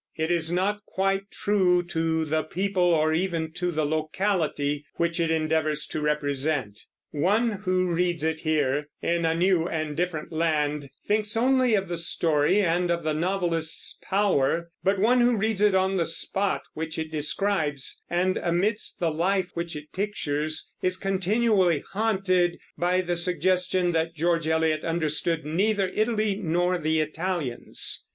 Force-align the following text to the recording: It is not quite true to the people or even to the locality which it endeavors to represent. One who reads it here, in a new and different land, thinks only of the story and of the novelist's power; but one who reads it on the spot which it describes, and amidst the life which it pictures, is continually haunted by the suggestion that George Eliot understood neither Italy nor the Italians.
It 0.15 0.31
is 0.31 0.51
not 0.51 0.83
quite 0.87 1.29
true 1.29 1.83
to 1.83 2.25
the 2.25 2.41
people 2.41 2.81
or 2.95 3.13
even 3.13 3.51
to 3.51 3.69
the 3.71 3.85
locality 3.85 4.83
which 4.95 5.19
it 5.19 5.29
endeavors 5.29 5.85
to 5.89 6.01
represent. 6.01 6.81
One 7.11 7.51
who 7.65 7.85
reads 7.93 8.23
it 8.23 8.39
here, 8.39 8.87
in 9.03 9.25
a 9.25 9.35
new 9.35 9.67
and 9.67 9.95
different 9.95 10.31
land, 10.31 10.89
thinks 11.05 11.37
only 11.37 11.75
of 11.75 11.87
the 11.87 11.97
story 11.97 12.63
and 12.63 12.89
of 12.89 13.03
the 13.03 13.13
novelist's 13.13 13.99
power; 14.01 14.71
but 14.83 14.97
one 14.97 15.21
who 15.21 15.35
reads 15.37 15.61
it 15.61 15.75
on 15.75 15.97
the 15.97 16.07
spot 16.07 16.63
which 16.73 16.97
it 16.97 17.11
describes, 17.11 18.01
and 18.09 18.37
amidst 18.37 18.99
the 18.99 19.11
life 19.11 19.51
which 19.53 19.75
it 19.75 19.93
pictures, 19.93 20.73
is 20.81 20.97
continually 20.97 21.83
haunted 21.91 22.57
by 22.75 23.01
the 23.01 23.15
suggestion 23.15 23.91
that 23.91 24.15
George 24.15 24.47
Eliot 24.47 24.83
understood 24.83 25.45
neither 25.45 25.89
Italy 25.93 26.33
nor 26.41 26.79
the 26.79 27.01
Italians. 27.01 28.07